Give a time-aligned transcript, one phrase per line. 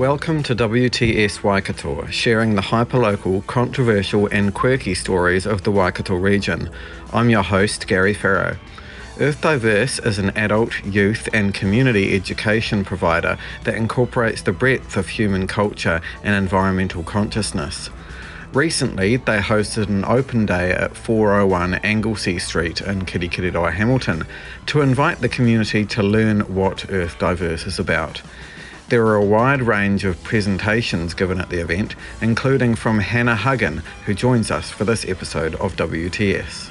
[0.00, 6.70] Welcome to WTS Waikato, sharing the hyperlocal, controversial, and quirky stories of the Waikato region.
[7.12, 8.56] I'm your host, Gary Farrow.
[9.20, 15.06] Earth Diverse is an adult, youth, and community education provider that incorporates the breadth of
[15.06, 17.90] human culture and environmental consciousness.
[18.54, 24.24] Recently, they hosted an open day at 401 Anglesey Street in Kirikiriroa, Hamilton,
[24.64, 28.22] to invite the community to learn what Earth Diverse is about.
[28.90, 33.84] There were a wide range of presentations given at the event, including from Hannah Huggin,
[34.04, 36.69] who joins us for this episode of WTS.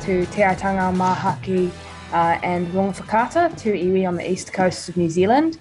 [0.00, 1.70] To Te Aitanga, Mahaki
[2.12, 5.58] uh, and Rongowhakaata to iwi on the east coast of New Zealand.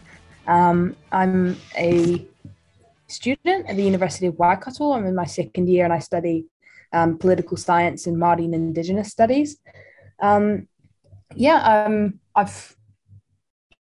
[0.47, 2.25] Um, I'm a
[3.07, 4.91] student at the University of Waikato.
[4.91, 6.45] I'm in my second year and I study
[6.91, 9.57] um, political science and Māori and Indigenous studies.
[10.21, 10.67] Um,
[11.35, 12.75] yeah, um, I've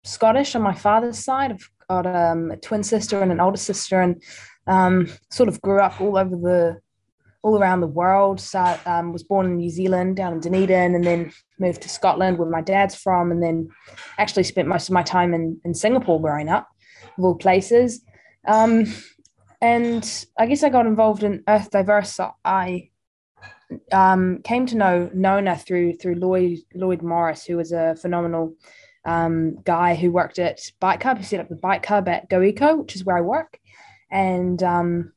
[0.03, 1.51] Scottish on my father's side.
[1.51, 4.21] I've got um, a twin sister and an older sister, and
[4.67, 6.79] um, sort of grew up all over the
[7.45, 8.39] all around the world.
[8.39, 12.39] So um, was born in New Zealand, down in Dunedin, and then moved to Scotland,
[12.39, 13.69] where my dad's from, and then
[14.17, 16.67] actually spent most of my time in, in Singapore growing up,
[17.15, 18.01] of all places.
[18.47, 18.85] Um,
[19.61, 22.13] and I guess I got involved in Earth Diverse.
[22.13, 22.89] So I
[23.91, 28.55] um, came to know Nona through through Lloyd Lloyd Morris, who was a phenomenal
[29.05, 31.19] um, guy who worked at Bike Hub.
[31.19, 33.59] He set up the Bike Hub at GoEco, which is where I work.
[34.09, 35.13] And um,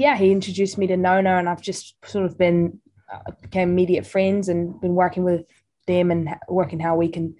[0.00, 2.80] yeah, he introduced me to Nona, and I've just sort of been
[3.12, 5.44] uh, became immediate friends and been working with
[5.86, 7.36] them and working how we can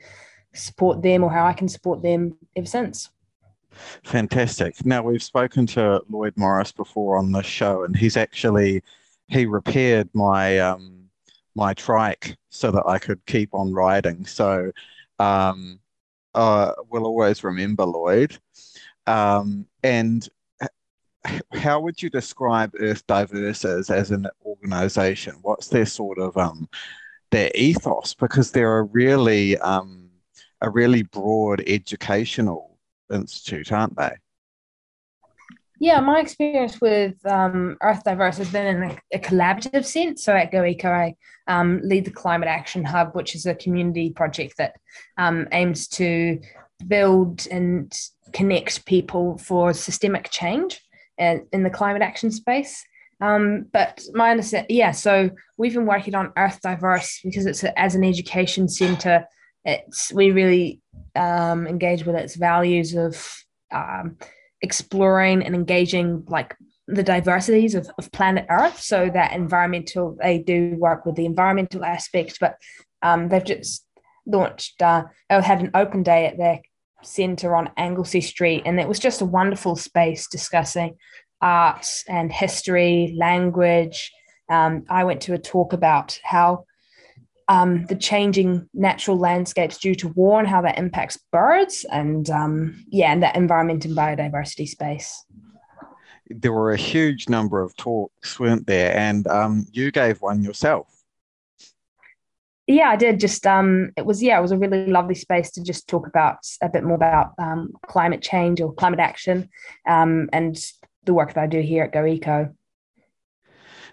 [0.52, 3.08] support them or how I can support them ever since.
[4.04, 4.84] Fantastic.
[4.84, 8.82] Now we've spoken to Lloyd Morris before on the show, and he's actually
[9.28, 11.08] he repaired my um,
[11.54, 14.26] my trike so that I could keep on riding.
[14.26, 14.70] So
[15.18, 15.80] um,
[16.34, 18.36] uh, we'll always remember Lloyd.
[19.06, 20.28] Um, and
[21.52, 25.36] how would you describe Earth Diverse as, as an organization?
[25.42, 26.68] What's their sort of um,
[27.30, 28.14] their ethos?
[28.14, 30.10] Because they're a really um,
[30.60, 32.78] a really broad educational
[33.12, 34.12] institute, aren't they?
[35.82, 40.22] Yeah, my experience with um, Earth Diverse has been in a, a collaborative sense.
[40.22, 41.14] So at GoEco, I
[41.46, 44.76] um, lead the Climate Action Hub, which is a community project that
[45.16, 46.38] um, aims to
[46.86, 47.90] build and
[48.32, 50.80] connect people for systemic change
[51.20, 52.84] in, in the climate action space.
[53.20, 57.78] Um, but my understanding, yeah, so we've been working on Earth Diverse because it's a,
[57.78, 59.26] as an education center.
[59.64, 60.80] It's we really
[61.14, 64.16] um, engage with its values of um,
[64.62, 66.56] exploring and engaging like
[66.88, 68.80] the diversities of, of planet Earth.
[68.80, 72.56] So that environmental, they do work with the environmental aspect, but
[73.02, 73.84] um, they've just
[74.26, 76.60] launched, uh, they had an open day at their
[77.02, 80.96] center on Anglesey Street, and it was just a wonderful space discussing
[81.40, 84.12] art and history, language.
[84.48, 86.64] Um, I went to a talk about how
[87.48, 92.84] um, the changing natural landscapes due to war and how that impacts birds and um,
[92.88, 95.24] yeah, and that environment and biodiversity space.
[96.28, 98.96] There were a huge number of talks, weren't there?
[98.96, 100.99] And um, you gave one yourself.
[102.70, 103.18] Yeah, I did.
[103.18, 106.38] Just um, it was yeah, it was a really lovely space to just talk about
[106.62, 109.48] a bit more about um, climate change or climate action,
[109.88, 110.56] um, and
[111.04, 112.54] the work that I do here at Go Eco.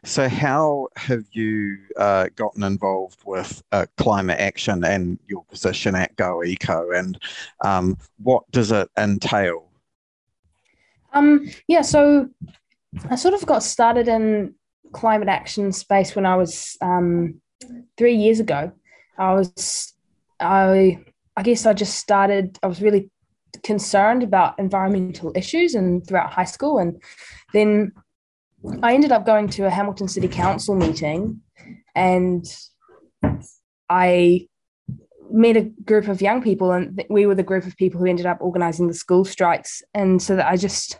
[0.03, 6.15] So, how have you uh, gotten involved with uh, climate action and your position at
[6.15, 7.19] Go Eco, and
[7.65, 9.71] um, what does it entail?
[11.13, 12.29] Um, yeah, so
[13.09, 14.53] I sort of got started in
[14.91, 17.41] climate action space when I was um,
[17.97, 18.71] three years ago.
[19.17, 19.93] I was,
[20.39, 20.99] I,
[21.35, 22.57] I guess I just started.
[22.61, 23.09] I was really
[23.63, 27.01] concerned about environmental issues and throughout high school, and
[27.53, 27.93] then
[28.81, 31.41] I ended up going to a Hamilton City Council meeting
[31.95, 32.45] and
[33.89, 34.47] I
[35.29, 38.25] met a group of young people and we were the group of people who ended
[38.25, 40.99] up organizing the school strikes and so that I just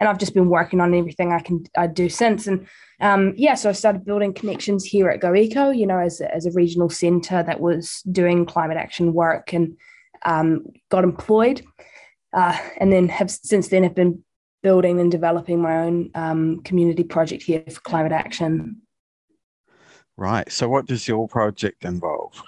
[0.00, 2.66] and I've just been working on everything I can I do since and
[3.00, 6.52] um, yeah so I started building connections here at GoEco you know as, as a
[6.52, 9.76] regional center that was doing climate action work and
[10.24, 11.62] um, got employed
[12.32, 14.22] uh, and then have since then have been
[14.62, 18.82] building and developing my own um, community project here for climate action.
[20.16, 20.50] Right.
[20.52, 22.42] So, what does your project involve?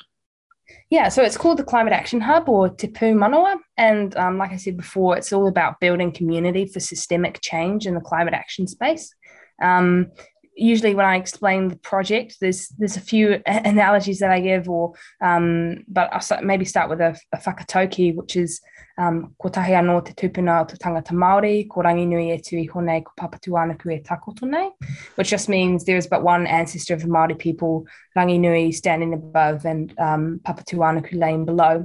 [0.93, 3.56] Yeah, so it's called the Climate Action Hub or Te Pū Manawa.
[3.79, 7.94] And um, like I said before, it's all about building community for systemic change in
[7.94, 9.15] the climate action space.
[9.62, 10.09] Um,
[10.55, 14.95] usually when I explain the project, there's there's a few analogies that I give, or
[15.21, 18.61] um, but I'll start, maybe start with a, a whakatauki, which is
[18.99, 22.69] um, ko tahi anō te tupuna o te tangata Māori, ko rangi nui e tui
[22.69, 24.71] honei ko anaku e takoto nei,
[25.15, 29.15] which just means there is but one ancestor of the Māori people, rangi nui standing
[29.15, 31.85] above and um, anaku laying below.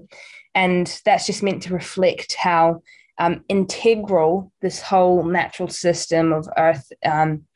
[0.54, 2.82] And that's just meant to reflect how
[3.20, 7.47] um, integral this whole natural system of Earth um,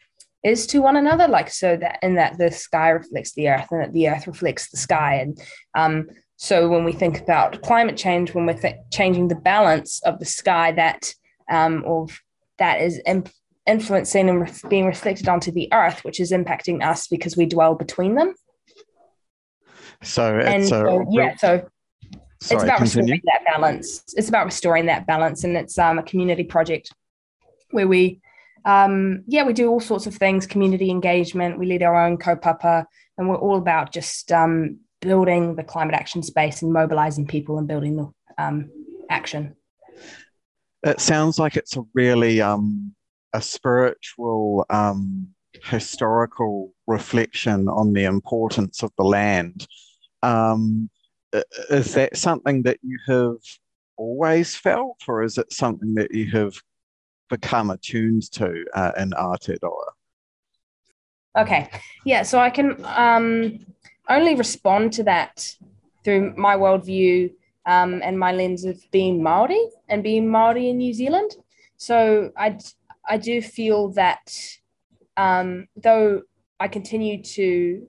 [0.44, 3.82] is to one another like so that in that the sky reflects the earth and
[3.82, 5.40] that the earth reflects the sky and
[5.76, 6.08] um,
[6.38, 10.26] so when we think about climate change when we're th- changing the balance of the
[10.26, 11.14] sky that
[11.50, 12.20] um, of
[12.58, 13.32] that is imp-
[13.68, 17.76] influencing and re- being reflected onto the earth which is impacting us because we dwell
[17.76, 18.34] between them
[20.02, 21.68] so and so, yeah so
[22.42, 23.14] Sorry, it's about continue.
[23.14, 24.04] restoring that balance.
[24.16, 26.92] It's about restoring that balance, and it's um, a community project
[27.70, 28.20] where we
[28.66, 31.58] um, yeah, we do all sorts of things, community engagement.
[31.58, 32.86] We lead our own kaupapa,
[33.18, 37.68] and we're all about just um, building the climate action space and mobilizing people and
[37.68, 38.70] building the um,
[39.10, 39.56] action.
[40.84, 42.94] It sounds like it's a really um,
[43.34, 45.28] a spiritual, um,
[45.64, 49.68] historical reflection on the importance of the land.
[50.24, 50.90] Um,
[51.70, 53.38] is that something that you have
[53.98, 56.54] always felt, or is it something that you have
[57.32, 59.90] become attuned to uh, in Aotearoa?
[61.36, 61.70] Okay,
[62.06, 63.66] yeah, so I can um,
[64.10, 65.56] only respond to that
[66.04, 67.32] through my worldview
[67.66, 71.32] um, and my lens of being Maori and being Maori in New Zealand.
[71.78, 72.60] So I,
[73.08, 74.36] I do feel that
[75.16, 76.24] um, though
[76.60, 77.88] I continue to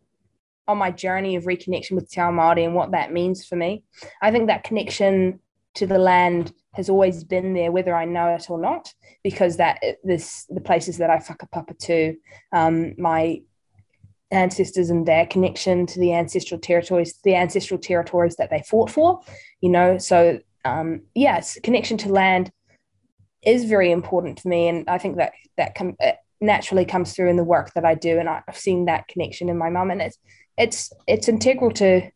[0.68, 3.82] on my journey of reconnection with Te Ao Māori and what that means for me,
[4.22, 5.40] I think that connection
[5.74, 9.80] to the land has always been there, whether I know it or not, because that
[10.04, 12.16] this the places that I whakapapa to,
[12.52, 13.42] um, my
[14.30, 19.20] ancestors and their connection to the ancestral territories, the ancestral territories that they fought for,
[19.60, 19.98] you know.
[19.98, 22.50] So um, yes, connection to land
[23.42, 25.96] is very important to me, and I think that that com-
[26.40, 29.58] naturally comes through in the work that I do, and I've seen that connection in
[29.58, 30.18] my mum, and it's
[30.56, 32.10] it's it's integral to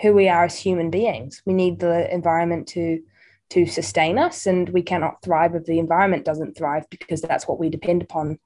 [0.00, 1.42] who we are as human beings.
[1.44, 3.02] We need the environment to
[3.50, 7.58] to sustain us and we cannot thrive if the environment doesn't thrive because that's what
[7.58, 8.38] we depend upon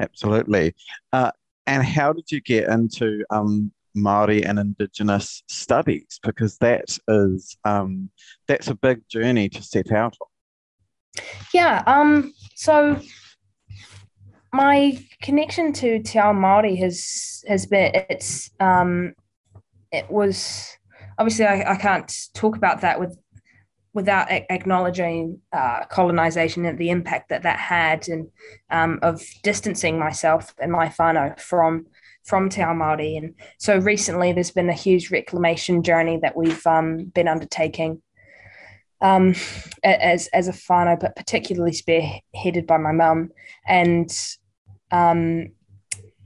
[0.00, 0.74] absolutely
[1.12, 1.30] uh,
[1.68, 8.10] and how did you get into um, Maori and Indigenous studies because that is um,
[8.46, 10.28] that's a big journey to set out on.
[11.52, 12.98] Yeah, um, so
[14.52, 19.14] my connection to Te Ao Māori has has been it's um,
[19.92, 20.76] it was
[21.18, 23.16] obviously I, I can't talk about that with
[23.94, 28.28] without a- acknowledging uh, colonization and the impact that that had and
[28.70, 31.86] um, of distancing myself and my whānau from
[32.24, 33.18] from Te Ao Māori.
[33.18, 38.00] And so recently there's been a huge reclamation journey that we've um, been undertaking
[39.00, 39.34] um,
[39.82, 43.30] as, as a whānau, but particularly spearheaded by my mum.
[43.66, 44.08] And
[44.92, 45.48] um,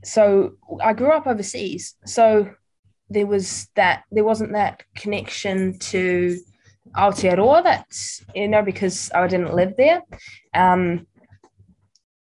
[0.05, 0.53] so
[0.85, 1.95] I grew up overseas.
[2.05, 2.51] So
[3.09, 6.39] there was that there wasn't that connection to
[6.97, 10.03] Aotearoa that's you know because I didn't live there.
[10.55, 11.07] Um,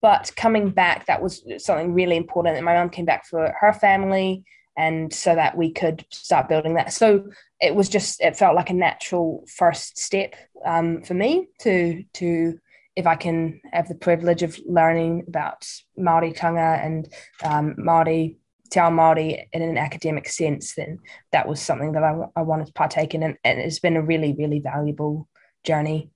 [0.01, 2.57] but coming back, that was something really important.
[2.57, 4.43] And my mum came back for her family,
[4.77, 6.93] and so that we could start building that.
[6.93, 7.27] So
[7.59, 12.59] it was just it felt like a natural first step um, for me to to
[12.95, 15.67] if I can have the privilege of learning about
[15.99, 17.11] Māoritanga and
[17.43, 18.37] um, Maori
[18.75, 20.99] Te Māori in an academic sense, then
[21.31, 23.23] that was something that I, I wanted to partake in.
[23.23, 25.29] And, and it's been a really, really valuable
[25.63, 26.11] journey.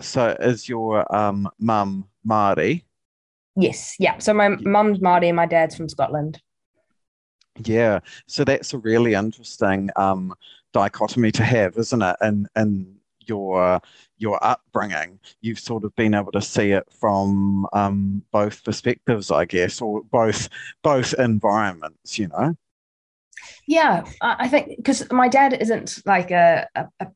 [0.00, 2.82] So is your um, mum Māori?
[3.54, 3.94] Yes.
[4.00, 4.18] Yeah.
[4.18, 6.42] So my mum's Māori and my dad's from Scotland.
[7.64, 8.00] Yeah.
[8.26, 10.34] So that's a really interesting um,
[10.72, 12.16] dichotomy to have, isn't it?
[12.20, 12.96] And, and
[13.28, 13.80] your
[14.18, 19.44] your upbringing, you've sort of been able to see it from um, both perspectives, I
[19.44, 20.48] guess, or both
[20.82, 22.18] both environments.
[22.18, 22.56] You know.
[23.66, 27.06] Yeah, I think because my dad isn't like a, a, a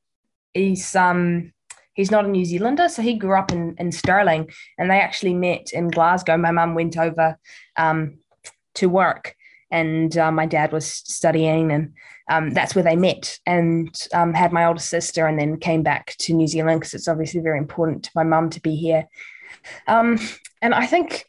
[0.55, 1.53] he's um
[1.95, 5.35] he's not a New Zealander, so he grew up in in Stirling, and they actually
[5.35, 6.37] met in Glasgow.
[6.37, 7.39] My mum went over
[7.77, 8.19] um,
[8.75, 9.37] to work,
[9.71, 11.93] and uh, my dad was studying, and
[12.31, 16.15] um, that's where they met and um, had my older sister and then came back
[16.19, 19.09] to New Zealand because it's obviously very important to my mum to be here.
[19.87, 20.19] Um,
[20.63, 21.25] and I think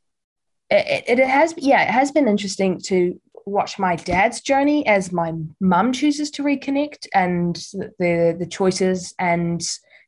[0.70, 5.34] it, it, has, yeah, it has been interesting to watch my dad's journey as my
[5.60, 7.56] mum chooses to reconnect and
[8.00, 9.62] the the choices and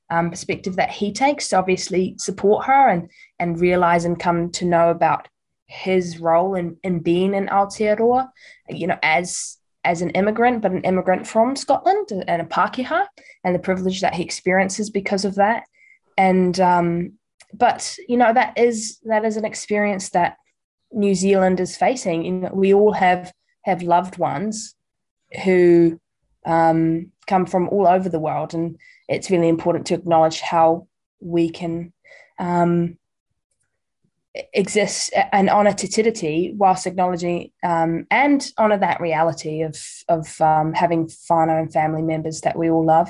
[0.10, 3.10] um, perspective that he takes to obviously support her and
[3.40, 5.28] and realize and come to know about
[5.74, 8.30] his role in, in being in Aotearoa,
[8.70, 13.06] you know, as as an immigrant, but an immigrant from Scotland and a Pākehā,
[13.44, 15.64] and the privilege that he experiences because of that.
[16.18, 17.14] And um,
[17.54, 20.38] but you know that is that is an experience that
[20.92, 22.24] New Zealand is facing.
[22.24, 24.76] You know, we all have have loved ones
[25.44, 26.00] who
[26.46, 28.78] um, come from all over the world, and
[29.10, 30.88] it's really important to acknowledge how
[31.20, 31.94] we can
[32.40, 32.98] um,
[34.54, 39.78] exists and honor Te Tiriti whilst acknowledging um, and honor that reality of
[40.10, 43.10] of um, having whānau and family members that we all love.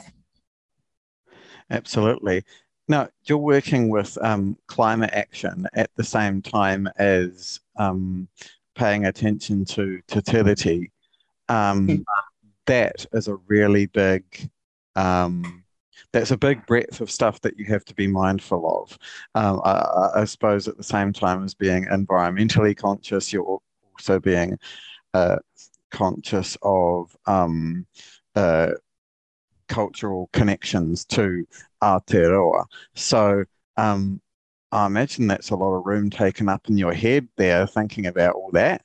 [1.70, 2.44] Absolutely.
[2.90, 8.28] Now you're working with um, climate action at the same time as um,
[8.76, 10.92] paying attention to Te Tiriti.
[11.50, 12.02] Mm-hmm.
[12.66, 14.24] That is a really big
[14.96, 15.63] um,
[16.14, 18.98] that's a big breadth of stuff that you have to be mindful of.
[19.36, 23.60] Um, I, I, suppose at the same time as being environmentally conscious, you're
[23.98, 24.58] also being
[25.16, 25.38] uh,
[25.90, 27.88] conscious of um,
[28.36, 28.72] uh,
[29.68, 31.46] cultural connections to
[31.82, 32.66] Aotearoa.
[32.94, 33.44] So
[33.78, 34.22] um,
[34.72, 38.36] I imagine that's a lot of room taken up in your head there, thinking about
[38.36, 38.84] all that.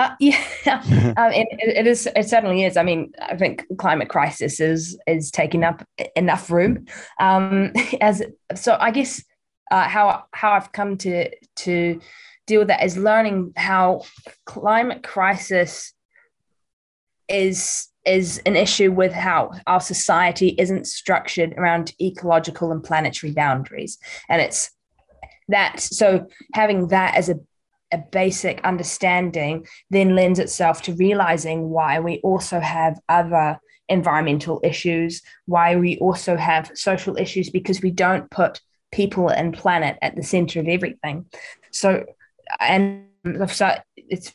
[0.00, 0.82] Uh, yeah,
[1.18, 2.08] um, it, it is.
[2.16, 2.78] It certainly is.
[2.78, 6.86] I mean, I think climate crisis is is taking up enough room.
[7.20, 8.22] Um, as
[8.54, 9.22] so, I guess
[9.70, 12.00] uh, how how I've come to to
[12.46, 14.02] deal with that is learning how
[14.46, 15.92] climate crisis
[17.28, 23.98] is is an issue with how our society isn't structured around ecological and planetary boundaries,
[24.30, 24.70] and it's
[25.48, 27.34] that so having that as a
[27.92, 35.22] a basic understanding then lends itself to realizing why we also have other environmental issues,
[35.46, 38.60] why we also have social issues, because we don't put
[38.92, 41.26] people and planet at the center of everything.
[41.72, 42.04] So,
[42.58, 43.06] and
[43.96, 44.32] it's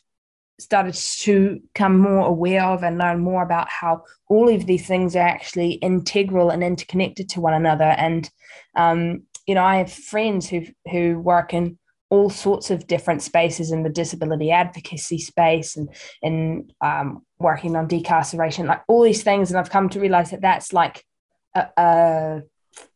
[0.58, 5.14] started to come more aware of and learn more about how all of these things
[5.14, 7.84] are actually integral and interconnected to one another.
[7.84, 8.30] And
[8.74, 13.72] um, you know, I have friends who who work in all sorts of different spaces
[13.72, 15.88] in the disability advocacy space and
[16.22, 19.50] and um, working on decarceration, like all these things.
[19.50, 21.04] And I've come to realize that that's like
[21.54, 22.42] a, a,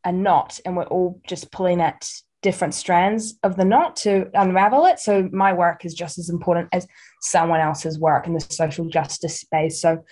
[0.05, 2.09] a knot, and we're all just pulling at
[2.43, 4.99] different strands of the knot to unravel it.
[4.99, 6.87] So my work is just as important as
[7.21, 9.83] someone else's work in the social justice space.
[9.83, 10.05] So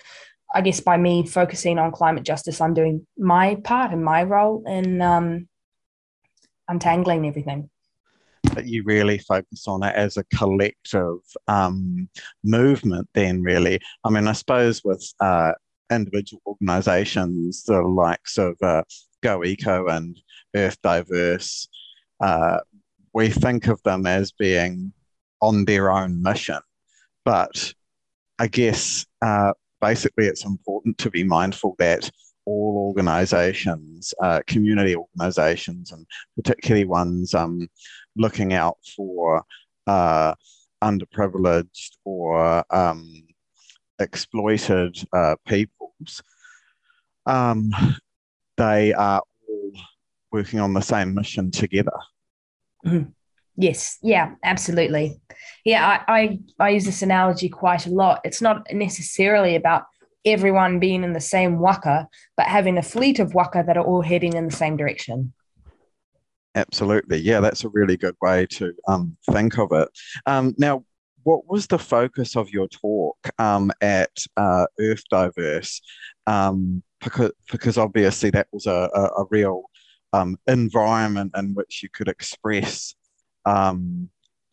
[0.53, 4.63] I guess by me focusing on climate justice, I'm doing my part and my role
[4.67, 5.47] in um,
[6.67, 7.69] untangling everything
[8.55, 12.09] that you really focus on it as a collective um,
[12.43, 13.79] movement then really.
[14.03, 15.53] I mean i suppose with uh,
[15.91, 18.83] individual organizations the likes of uh,
[19.21, 20.19] go eco and
[20.55, 21.67] earth diverse
[22.21, 22.59] uh,
[23.13, 24.93] we think of them as being
[25.41, 26.59] on their own mission.
[27.25, 27.73] But
[28.39, 32.09] i guess uh, basically it's important to be mindful that
[32.49, 36.05] all organizations, uh, community organizations, and
[36.35, 37.67] particularly ones um,
[38.19, 39.43] looking out for
[39.87, 40.35] uh,
[40.83, 43.23] underprivileged or um,
[43.99, 46.21] exploited uh, peoples,
[47.25, 47.71] um,
[48.57, 49.71] they are all
[50.31, 51.97] working on the same mission together.
[52.85, 53.09] Mm-hmm.
[53.55, 55.19] Yes, yeah, absolutely.
[55.65, 58.21] Yeah, I, I, I use this analogy quite a lot.
[58.23, 59.83] It's not necessarily about
[60.23, 62.07] everyone being in the same waka,
[62.37, 65.33] but having a fleet of waka that are all heading in the same direction.
[66.55, 67.19] Absolutely.
[67.19, 69.87] Yeah, that's a really good way to um, think of it.
[70.25, 70.83] Um, now,
[71.23, 75.81] what was the focus of your talk um, at uh, Earth Diverse?
[76.27, 79.63] Um, because, because obviously that was a, a, a real
[80.11, 82.95] um, environment in which you could express
[83.45, 84.09] um,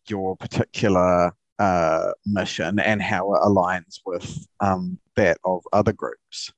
[0.07, 6.51] your particular uh, mission and how it aligns with um, that of other groups.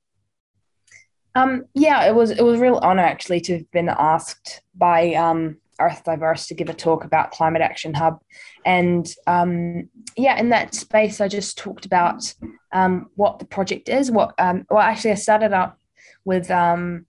[1.34, 5.14] Um, yeah, it was it was a real honor actually to have been asked by
[5.14, 8.20] um, Earth Diverse to give a talk about Climate Action Hub,
[8.64, 12.34] and um, yeah, in that space, I just talked about
[12.72, 14.10] um, what the project is.
[14.10, 15.76] What um, well, actually, I started out
[16.24, 17.06] with um,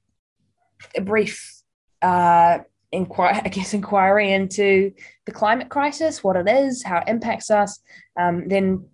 [0.96, 1.62] a brief
[2.02, 2.60] uh,
[2.92, 4.92] inquire, I guess, inquiry into
[5.26, 7.80] the climate crisis, what it is, how it impacts us.
[8.16, 8.86] Then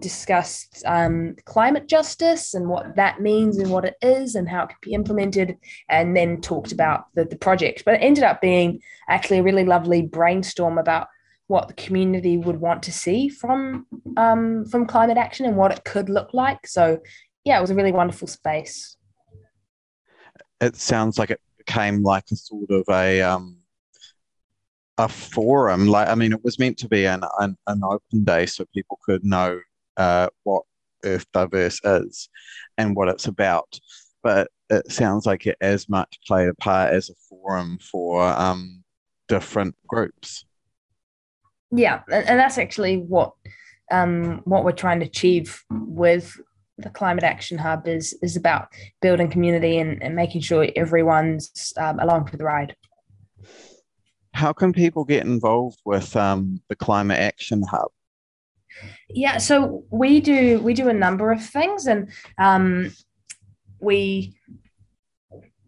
[0.00, 4.68] discussed um, climate justice and what that means and what it is and how it
[4.68, 5.56] can be implemented,
[5.88, 7.84] and then talked about the, the project.
[7.84, 11.08] But it ended up being actually a really lovely brainstorm about
[11.46, 13.86] what the community would want to see from
[14.16, 16.66] um, from climate action and what it could look like.
[16.66, 16.98] So,
[17.44, 18.96] yeah, it was a really wonderful space.
[20.60, 23.58] It sounds like it became like a sort of a um,
[24.98, 25.86] a forum.
[25.86, 28.98] Like, I mean, it was meant to be an an, an open day so people
[29.04, 29.60] could know
[29.96, 30.62] uh, what
[31.04, 32.28] Earth Diverse is
[32.78, 33.78] and what it's about.
[34.22, 38.82] But it sounds like it as much played a part as a forum for um,
[39.28, 40.44] different groups.
[41.70, 43.32] Yeah, and, that's actually what
[43.90, 46.36] um, what we're trying to achieve with
[46.78, 48.68] the Climate Action Hub is is about
[49.02, 52.76] building community and, and making sure everyone's um, along for the ride.
[54.32, 57.90] How can people get involved with um, the Climate Action Hub?
[59.14, 62.92] Yeah, so we do we do a number of things, and um,
[63.80, 64.34] we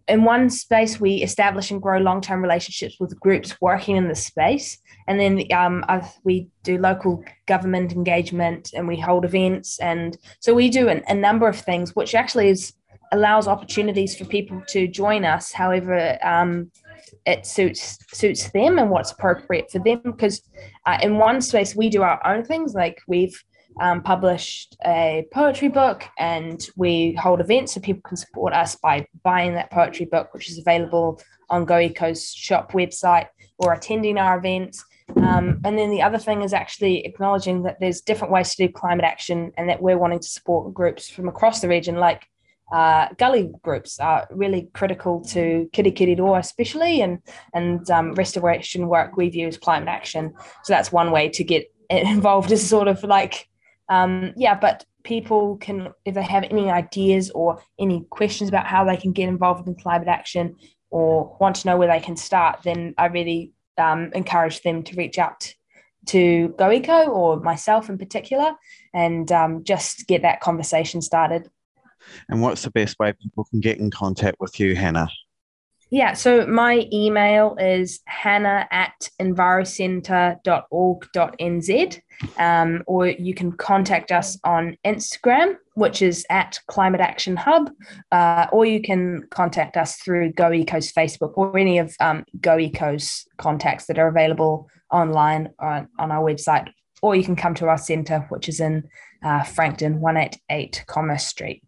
[0.09, 4.17] in one space we establish and grow long term relationships with groups working in the
[4.17, 5.85] space, and then um,
[6.25, 11.15] we do local government engagement, and we hold events, and so we do an, a
[11.15, 12.73] number of things, which actually is
[13.13, 15.53] allows opportunities for people to join us.
[15.53, 16.73] However, um,
[17.25, 20.01] it suits suits them and what's appropriate for them.
[20.05, 20.43] Because
[20.87, 23.37] uh, in one space we do our own things like we've
[23.81, 29.07] um, published a poetry book and we hold events so people can support us by
[29.23, 33.27] buying that poetry book which is available on go eco's shop website
[33.59, 34.85] or attending our events.
[35.17, 38.73] Um, and then the other thing is actually acknowledging that there's different ways to do
[38.73, 42.27] climate action and that we're wanting to support groups from across the region like
[42.73, 47.21] uh, gully groups are really critical to Kirikiriroa especially and
[47.55, 50.35] and um, restoration work we view as climate action.
[50.65, 53.49] So that's one way to get involved is sort of like
[53.89, 58.85] um, yeah, but people can if they have any ideas or any questions about how
[58.85, 60.57] they can get involved in climate action
[60.91, 64.97] or want to know where they can start, then I really um, encourage them to
[64.97, 65.55] reach out
[66.07, 68.53] to GoEco or myself in particular
[68.95, 71.49] and um, just get that conversation started.
[72.29, 75.09] And what's the best way people can get in contact with you, Hannah?
[75.91, 82.01] Yeah, so my email is hannah at envirocentre.org.nz,
[82.39, 87.71] um, or you can contact us on Instagram, which is at Climate Action Hub,
[88.11, 93.87] uh, or you can contact us through GoEco's Facebook or any of um, GoEco's contacts
[93.87, 96.67] that are available online on, on our website,
[97.01, 98.89] or you can come to our centre, which is in
[99.23, 101.63] uh, Frankton, 188 Commerce Street.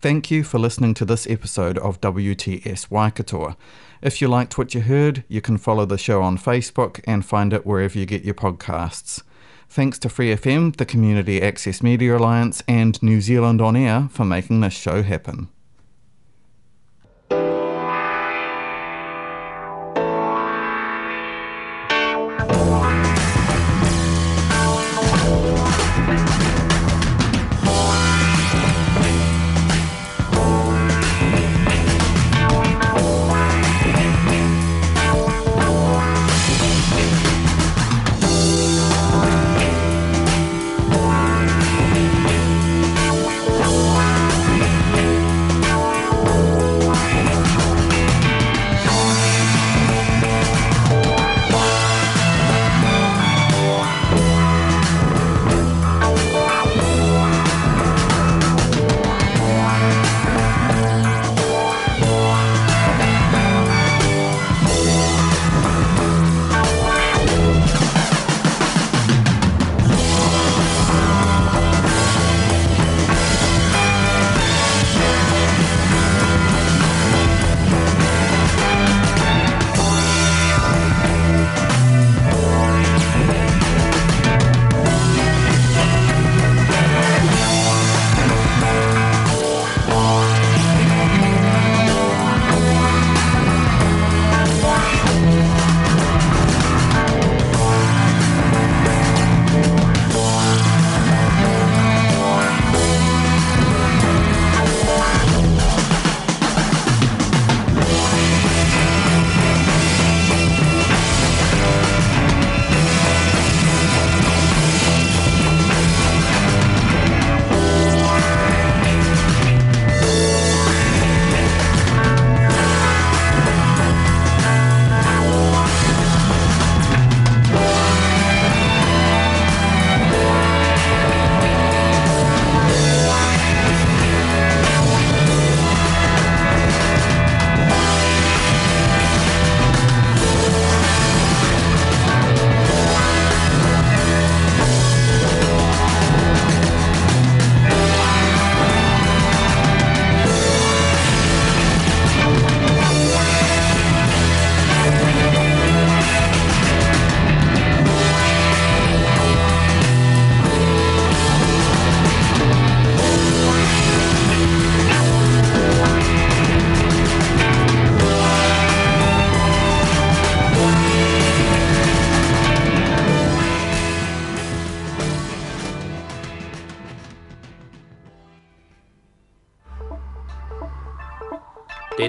[0.00, 3.54] Thank you for listening to this episode of WTS Waikato.
[4.00, 7.52] If you liked what you heard, you can follow the show on Facebook and find
[7.52, 9.22] it wherever you get your podcasts.
[9.68, 14.24] Thanks to Free FM, the Community Access Media Alliance, and New Zealand On Air for
[14.24, 15.48] making this show happen.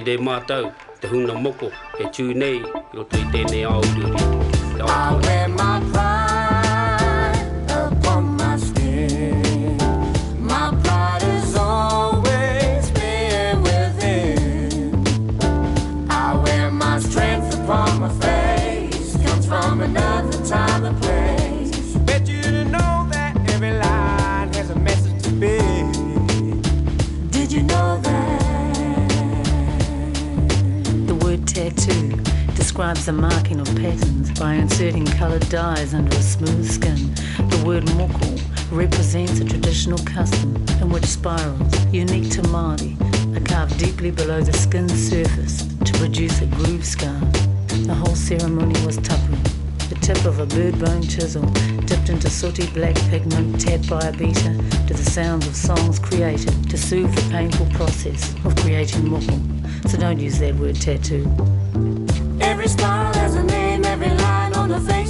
[0.02, 0.64] Te te mātau,
[0.98, 4.10] te huna moko, he tū nei, i roto i tēnei aururi.
[4.72, 5.28] Te I aururi.
[5.28, 9.78] wear my pride upon my skin.
[10.40, 15.06] My pride is always being within.
[16.10, 19.16] I wear my strength upon my face.
[19.24, 21.21] Comes from another time and place.
[32.82, 37.14] Describes the marking of patterns by inserting coloured dyes under a smooth skin.
[37.48, 42.98] The word moko represents a traditional custom in which spirals, unique to Māori,
[43.36, 47.20] are carved deeply below the skin's surface to produce a groove scar.
[47.86, 49.36] The whole ceremony was tapu,
[49.88, 51.46] the tip of a bird bone chisel
[51.86, 54.56] dipped into sooty black pigment tapped by a beater
[54.88, 59.38] to the sounds of songs created to soothe the painful process of creating moko.
[59.88, 61.30] So don't use that word tattoo.
[62.62, 65.01] Every smile has a name, every line on the face.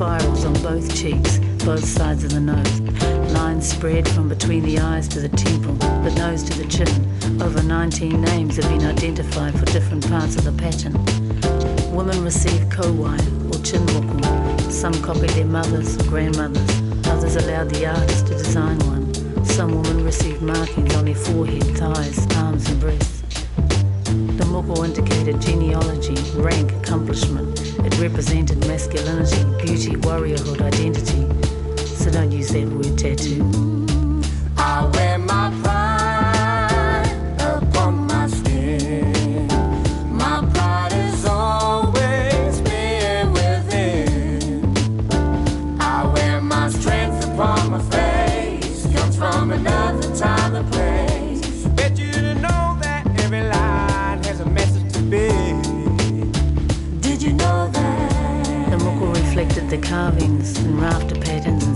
[0.00, 2.80] Spirals on both cheeks, both sides of the nose.
[3.34, 7.42] Lines spread from between the eyes to the temple, the nose to the chin.
[7.42, 10.94] Over 19 names have been identified for different parts of the pattern.
[11.94, 13.20] Women receive kauae
[13.54, 14.72] or chin moko.
[14.72, 17.06] Some copied their mothers, or grandmothers.
[17.06, 19.44] Others allowed the artist to design one.
[19.44, 23.19] Some women received markings on their forehead, thighs, arms and breasts.
[24.62, 27.58] The indicated genealogy, rank, accomplishment.
[27.78, 31.26] It represented masculinity, beauty, warriorhood, identity.
[31.86, 33.79] So don't use that word tattoo.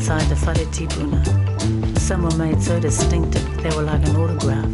[0.05, 1.99] Inside the whare tipuna.
[1.99, 4.69] Some were made so distinctive they were like an autograph,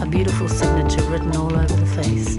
[0.00, 2.36] a beautiful signature written all over the face.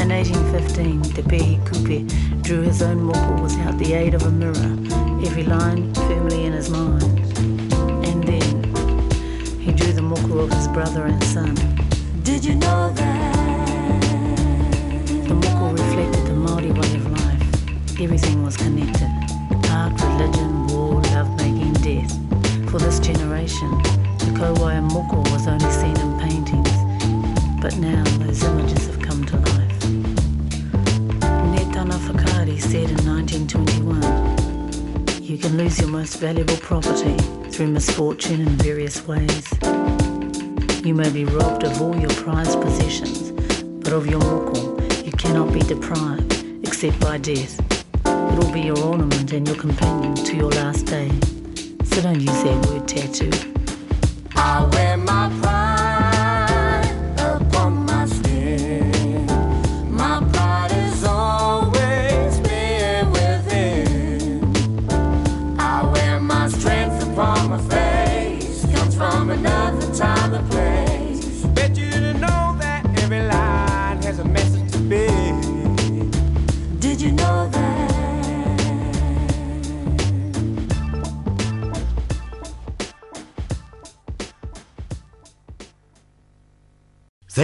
[0.00, 4.72] In 1815, Te Pehi Kupe drew his own moko without the aid of a mirror,
[5.26, 7.02] every line firmly in his mind.
[8.08, 11.54] And then he drew the moko of his brother and son.
[12.22, 13.36] Did you know that?
[15.28, 18.00] The moko reflected the Māori way of life.
[18.00, 19.10] Everything was connected.
[19.68, 20.55] Art, religion,
[21.96, 22.12] death.
[22.70, 23.70] For this generation,
[24.18, 26.70] the kauae moko was only seen in paintings.
[27.60, 29.80] But now those images have come to life.
[31.52, 37.16] Netana Whakaari said in 1921, You can lose your most valuable property
[37.50, 39.46] through misfortune in various ways.
[40.84, 43.32] You may be robbed of all your prized possessions,
[43.82, 47.58] but of your moko you cannot be deprived except by death.
[48.04, 51.15] It will be your ornament and your companion to your last day.
[52.02, 53.30] Don't use that word tattoo.
[54.36, 54.95] I wear